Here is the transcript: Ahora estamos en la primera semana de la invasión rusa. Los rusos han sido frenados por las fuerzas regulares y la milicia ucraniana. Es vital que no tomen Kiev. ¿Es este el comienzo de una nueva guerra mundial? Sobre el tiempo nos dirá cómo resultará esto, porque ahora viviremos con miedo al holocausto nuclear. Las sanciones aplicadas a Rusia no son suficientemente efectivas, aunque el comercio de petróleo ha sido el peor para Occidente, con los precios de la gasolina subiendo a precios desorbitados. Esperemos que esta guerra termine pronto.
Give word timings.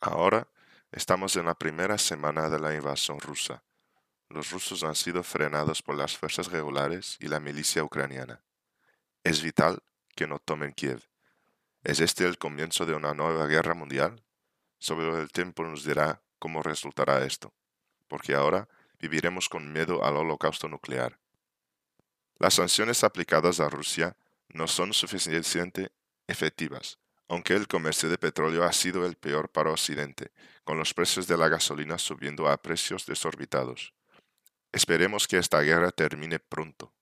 Ahora 0.00 0.46
estamos 0.92 1.34
en 1.36 1.46
la 1.46 1.54
primera 1.54 1.98
semana 1.98 2.48
de 2.48 2.60
la 2.60 2.74
invasión 2.74 3.18
rusa. 3.18 3.64
Los 4.28 4.50
rusos 4.50 4.84
han 4.84 4.94
sido 4.94 5.24
frenados 5.24 5.82
por 5.82 5.96
las 5.96 6.16
fuerzas 6.16 6.52
regulares 6.52 7.16
y 7.20 7.26
la 7.26 7.40
milicia 7.40 7.82
ucraniana. 7.82 8.40
Es 9.24 9.42
vital 9.42 9.82
que 10.14 10.28
no 10.28 10.38
tomen 10.38 10.72
Kiev. 10.72 11.02
¿Es 11.82 11.98
este 11.98 12.26
el 12.26 12.38
comienzo 12.38 12.86
de 12.86 12.94
una 12.94 13.12
nueva 13.12 13.46
guerra 13.46 13.74
mundial? 13.74 14.22
Sobre 14.78 15.08
el 15.20 15.32
tiempo 15.32 15.64
nos 15.64 15.84
dirá 15.84 16.22
cómo 16.38 16.62
resultará 16.62 17.24
esto, 17.24 17.52
porque 18.06 18.34
ahora 18.34 18.68
viviremos 19.00 19.48
con 19.48 19.72
miedo 19.72 20.04
al 20.04 20.16
holocausto 20.16 20.68
nuclear. 20.68 21.18
Las 22.38 22.54
sanciones 22.54 23.02
aplicadas 23.02 23.58
a 23.58 23.68
Rusia 23.68 24.16
no 24.48 24.68
son 24.68 24.92
suficientemente 24.92 25.90
efectivas, 26.28 26.98
aunque 27.28 27.54
el 27.54 27.68
comercio 27.68 28.08
de 28.08 28.18
petróleo 28.18 28.64
ha 28.64 28.72
sido 28.72 29.06
el 29.06 29.16
peor 29.16 29.50
para 29.50 29.70
Occidente, 29.70 30.32
con 30.64 30.78
los 30.78 30.94
precios 30.94 31.26
de 31.26 31.36
la 31.36 31.48
gasolina 31.48 31.98
subiendo 31.98 32.48
a 32.48 32.56
precios 32.60 33.06
desorbitados. 33.06 33.94
Esperemos 34.72 35.28
que 35.28 35.38
esta 35.38 35.60
guerra 35.60 35.90
termine 35.90 36.38
pronto. 36.38 36.92